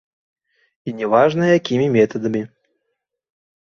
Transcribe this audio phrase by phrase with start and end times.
[0.87, 2.43] І не важна, якімі метадамі.